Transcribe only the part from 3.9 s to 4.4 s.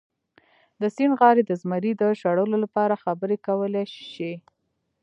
شي.